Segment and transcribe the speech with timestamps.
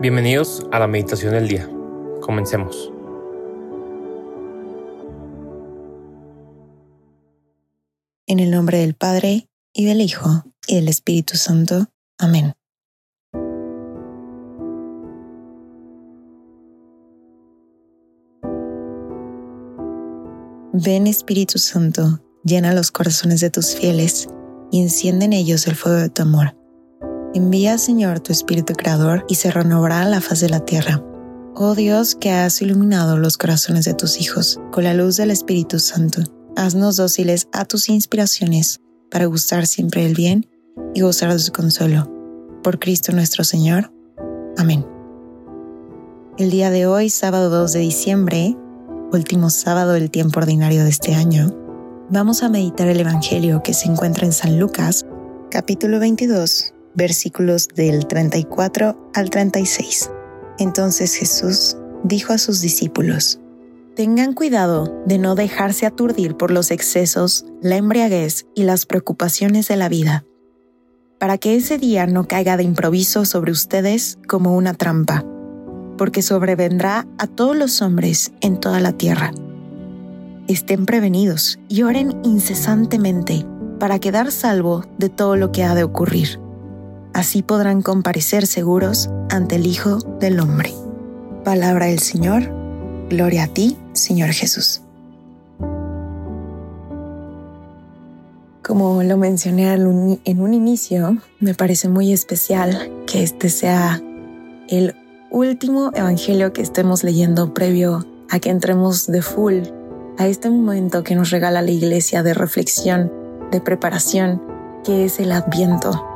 [0.00, 1.68] Bienvenidos a la meditación del día.
[2.20, 2.92] Comencemos.
[8.28, 11.88] En el nombre del Padre, y del Hijo, y del Espíritu Santo.
[12.16, 12.52] Amén.
[20.72, 24.28] Ven Espíritu Santo, llena los corazones de tus fieles
[24.70, 26.57] y enciende en ellos el fuego de tu amor.
[27.34, 31.04] Envía, Señor, tu Espíritu Creador y se renovará la faz de la tierra.
[31.54, 35.78] Oh Dios, que has iluminado los corazones de tus hijos con la luz del Espíritu
[35.78, 36.22] Santo,
[36.56, 40.46] haznos dóciles a tus inspiraciones para gustar siempre el bien
[40.94, 42.10] y gozar de su consuelo.
[42.62, 43.92] Por Cristo nuestro Señor.
[44.56, 44.86] Amén.
[46.38, 48.56] El día de hoy, sábado 2 de diciembre,
[49.12, 51.54] último sábado del tiempo ordinario de este año,
[52.08, 55.04] vamos a meditar el Evangelio que se encuentra en San Lucas,
[55.50, 60.10] capítulo 22, versículos del 34 al 36.
[60.58, 63.40] Entonces Jesús dijo a sus discípulos,
[63.94, 69.76] Tengan cuidado de no dejarse aturdir por los excesos, la embriaguez y las preocupaciones de
[69.76, 70.24] la vida,
[71.18, 75.24] para que ese día no caiga de improviso sobre ustedes como una trampa,
[75.96, 79.32] porque sobrevendrá a todos los hombres en toda la tierra.
[80.46, 83.44] Estén prevenidos y oren incesantemente
[83.80, 86.38] para quedar salvo de todo lo que ha de ocurrir
[87.12, 90.72] Así podrán comparecer seguros ante el Hijo del Hombre.
[91.44, 92.50] Palabra del Señor.
[93.08, 94.82] Gloria a ti, Señor Jesús.
[98.62, 104.02] Como lo mencioné en un inicio, me parece muy especial que este sea
[104.68, 104.94] el
[105.30, 109.62] último evangelio que estemos leyendo previo a que entremos de full
[110.18, 113.12] a este momento que nos regala la iglesia de reflexión,
[113.50, 114.42] de preparación,
[114.84, 116.07] que es el adviento.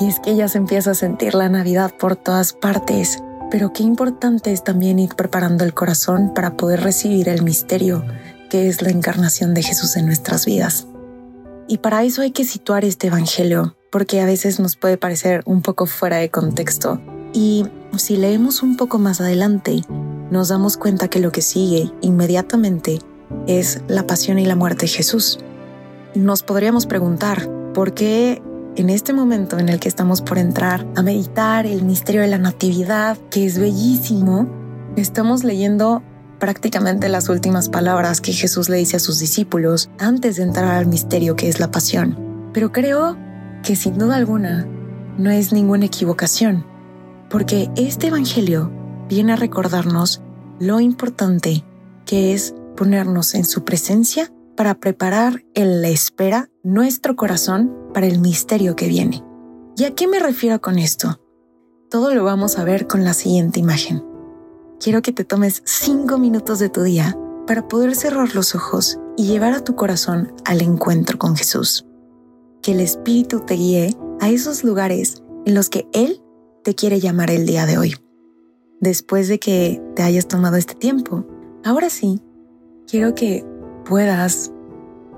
[0.00, 3.22] Y es que ya se empieza a sentir la Navidad por todas partes.
[3.50, 8.04] Pero qué importante es también ir preparando el corazón para poder recibir el misterio
[8.52, 10.86] que es la encarnación de Jesús en nuestras vidas.
[11.68, 15.62] Y para eso hay que situar este Evangelio, porque a veces nos puede parecer un
[15.62, 17.00] poco fuera de contexto.
[17.32, 17.64] Y
[17.96, 19.80] si leemos un poco más adelante,
[20.30, 22.98] nos damos cuenta que lo que sigue inmediatamente
[23.46, 25.38] es la pasión y la muerte de Jesús.
[26.14, 28.42] Nos podríamos preguntar, ¿por qué
[28.76, 32.38] en este momento en el que estamos por entrar a meditar el misterio de la
[32.38, 34.48] Natividad, que es bellísimo,
[34.96, 36.02] estamos leyendo
[36.38, 40.86] prácticamente las últimas palabras que Jesús le dice a sus discípulos antes de entrar al
[40.86, 42.50] misterio que es la pasión.
[42.52, 43.16] Pero creo
[43.62, 44.66] que sin duda alguna
[45.18, 46.66] no es ninguna equivocación,
[47.28, 48.72] porque este Evangelio
[49.08, 50.22] viene a recordarnos
[50.58, 51.62] lo importante
[52.06, 58.20] que es ponernos en su presencia para preparar en la espera nuestro corazón para el
[58.20, 59.24] misterio que viene.
[59.76, 61.20] ¿Y a qué me refiero con esto?
[61.90, 64.04] Todo lo vamos a ver con la siguiente imagen.
[64.78, 69.26] Quiero que te tomes cinco minutos de tu día para poder cerrar los ojos y
[69.26, 71.84] llevar a tu corazón al encuentro con Jesús.
[72.62, 76.22] Que el Espíritu te guíe a esos lugares en los que Él
[76.62, 77.96] te quiere llamar el día de hoy.
[78.80, 81.26] Después de que te hayas tomado este tiempo,
[81.64, 82.22] ahora sí,
[82.86, 83.44] quiero que
[83.84, 84.51] puedas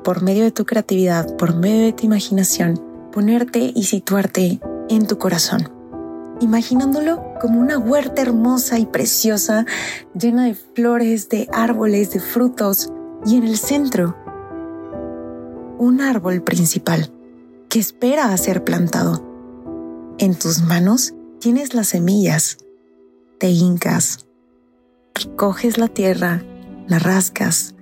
[0.05, 2.81] por medio de tu creatividad, por medio de tu imaginación,
[3.13, 5.71] ponerte y situarte en tu corazón,
[6.41, 9.67] imaginándolo como una huerta hermosa y preciosa,
[10.15, 12.91] llena de flores, de árboles, de frutos,
[13.27, 14.17] y en el centro,
[15.79, 17.11] un árbol principal
[17.69, 19.25] que espera a ser plantado.
[20.19, 22.59] En tus manos tienes las semillas,
[23.39, 24.27] te hincas,
[25.15, 26.43] recoges la tierra,
[26.87, 27.74] la rascas,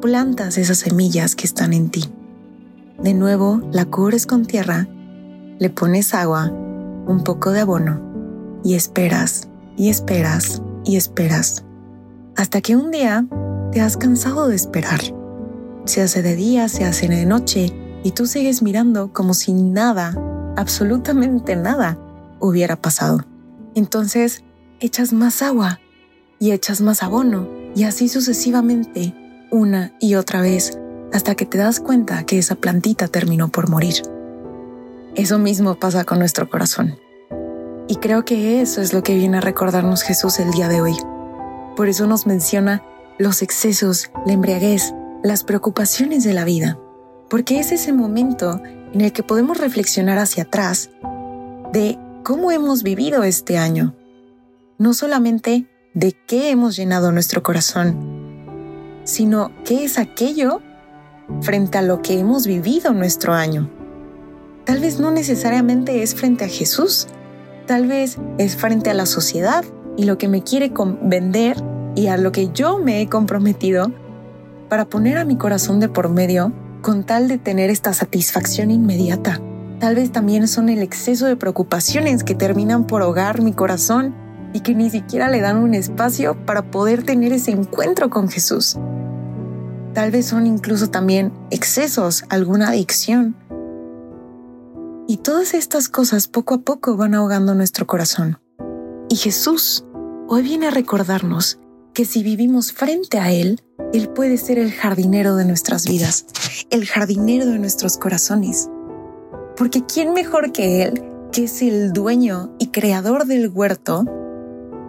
[0.00, 2.04] plantas esas semillas que están en ti.
[3.02, 4.88] De nuevo la cubres con tierra,
[5.58, 8.00] le pones agua, un poco de abono
[8.64, 11.66] y esperas y esperas y esperas
[12.36, 13.26] hasta que un día
[13.72, 15.00] te has cansado de esperar.
[15.84, 17.72] Se hace de día, se hace de noche
[18.04, 20.14] y tú sigues mirando como si nada,
[20.56, 21.98] absolutamente nada,
[22.38, 23.24] hubiera pasado.
[23.74, 24.44] Entonces
[24.80, 25.80] echas más agua
[26.38, 29.14] y echas más abono y así sucesivamente
[29.50, 30.78] una y otra vez
[31.12, 33.94] hasta que te das cuenta que esa plantita terminó por morir.
[35.14, 36.98] Eso mismo pasa con nuestro corazón.
[37.88, 40.96] Y creo que eso es lo que viene a recordarnos Jesús el día de hoy.
[41.76, 42.82] Por eso nos menciona
[43.18, 46.78] los excesos, la embriaguez, las preocupaciones de la vida,
[47.30, 48.60] porque es ese momento
[48.92, 50.90] en el que podemos reflexionar hacia atrás
[51.72, 53.94] de cómo hemos vivido este año,
[54.78, 58.15] no solamente de qué hemos llenado nuestro corazón,
[59.06, 60.60] sino qué es aquello
[61.40, 63.70] frente a lo que hemos vivido nuestro año.
[64.64, 67.08] Tal vez no necesariamente es frente a Jesús,
[67.66, 69.64] Tal vez es frente a la sociedad
[69.96, 70.72] y lo que me quiere
[71.02, 71.56] vender
[71.96, 73.90] y a lo que yo me he comprometido
[74.68, 79.40] para poner a mi corazón de por medio con tal de tener esta satisfacción inmediata.
[79.80, 84.14] Tal vez también son el exceso de preocupaciones que terminan por ahogar mi corazón
[84.52, 88.78] y que ni siquiera le dan un espacio para poder tener ese encuentro con Jesús.
[89.96, 93.34] Tal vez son incluso también excesos, alguna adicción.
[95.08, 98.38] Y todas estas cosas poco a poco van ahogando nuestro corazón.
[99.08, 99.86] Y Jesús
[100.28, 101.58] hoy viene a recordarnos
[101.94, 103.62] que si vivimos frente a Él,
[103.94, 106.26] Él puede ser el jardinero de nuestras vidas,
[106.68, 108.68] el jardinero de nuestros corazones.
[109.56, 111.02] Porque ¿quién mejor que Él,
[111.32, 114.04] que es el dueño y creador del huerto,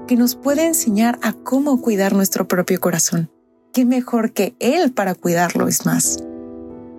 [0.06, 3.32] que nos puede enseñar a cómo cuidar nuestro propio corazón?
[3.78, 6.18] ¿Qué mejor que Él para cuidarlo es más?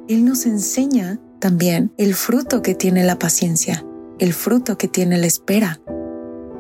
[0.07, 3.85] Él nos enseña también el fruto que tiene la paciencia,
[4.21, 5.81] el fruto que tiene la espera.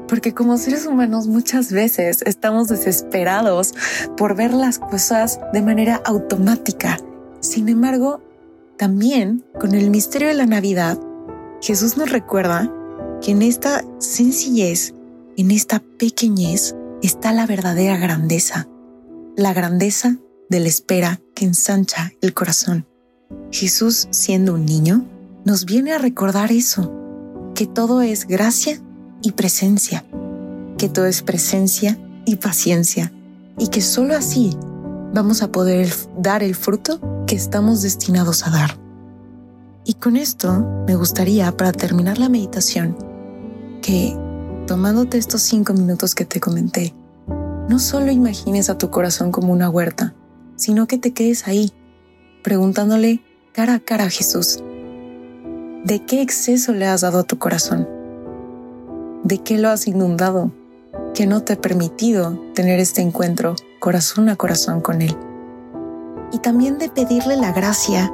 [0.08, 3.74] Porque como seres humanos muchas veces estamos desesperados
[4.16, 6.98] por ver las cosas de manera automática.
[7.38, 8.20] Sin embargo,
[8.76, 10.98] también, con el misterio de la Navidad,
[11.62, 12.68] Jesús nos recuerda
[13.22, 14.94] que en esta sencillez,
[15.36, 18.66] en esta pequeñez, está la verdadera grandeza,
[19.38, 20.16] la grandeza
[20.50, 22.88] de la espera que ensancha el corazón.
[23.52, 25.06] Jesús, siendo un niño,
[25.44, 26.92] nos viene a recordar eso,
[27.54, 28.82] que todo es gracia
[29.22, 30.04] y presencia,
[30.76, 33.12] que todo es presencia y paciencia,
[33.56, 34.56] y que solo así
[35.14, 35.88] vamos a poder
[36.18, 38.76] dar el fruto que estamos destinados a dar.
[39.84, 42.98] Y con esto me gustaría, para terminar la meditación,
[43.82, 44.16] que
[44.66, 46.92] tomándote estos cinco minutos que te comenté,
[47.68, 50.14] no solo imagines a tu corazón como una huerta,
[50.56, 51.72] sino que te quedes ahí,
[52.42, 53.22] preguntándole
[53.52, 54.58] cara a cara a Jesús,
[55.84, 57.88] ¿de qué exceso le has dado a tu corazón?
[59.22, 60.52] ¿De qué lo has inundado
[61.14, 65.16] que no te ha permitido tener este encuentro corazón a corazón con Él?
[66.32, 68.12] y también de pedirle la gracia,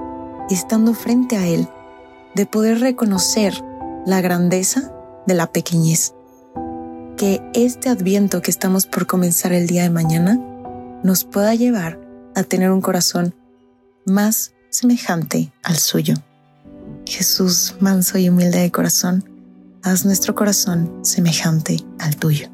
[0.50, 1.68] estando frente a Él,
[2.34, 3.54] de poder reconocer
[4.06, 4.92] la grandeza
[5.26, 6.14] de la pequeñez.
[7.24, 10.38] Que este adviento que estamos por comenzar el día de mañana
[11.02, 11.98] nos pueda llevar
[12.34, 13.34] a tener un corazón
[14.04, 16.16] más semejante al suyo.
[17.06, 19.24] Jesús, manso y humilde de corazón,
[19.82, 22.53] haz nuestro corazón semejante al tuyo.